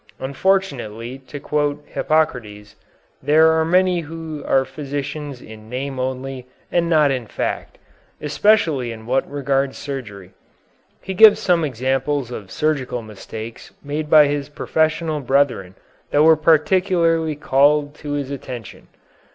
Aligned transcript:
Unfortunately, 0.17 1.19
to 1.27 1.39
quote 1.39 1.83
Hippocrates, 1.85 2.75
there 3.21 3.51
are 3.51 3.63
many 3.63 3.99
who 3.99 4.43
are 4.47 4.65
physicians 4.65 5.43
in 5.43 5.69
name 5.69 5.99
only, 5.99 6.47
and 6.71 6.89
not 6.89 7.11
in 7.11 7.27
fact, 7.27 7.77
especially 8.19 8.91
in 8.91 9.05
what 9.05 9.29
regards 9.29 9.77
surgery. 9.77 10.31
He 11.03 11.13
gives 11.13 11.39
some 11.39 11.63
examples 11.63 12.31
of 12.31 12.49
surgical 12.49 13.03
mistakes 13.03 13.73
made 13.83 14.09
by 14.09 14.25
his 14.25 14.49
professional 14.49 15.19
brethren 15.19 15.75
that 16.09 16.23
were 16.23 16.35
particularly 16.35 17.35
called 17.35 17.93
to 17.97 18.13
his 18.13 18.31
attention. 18.31 18.87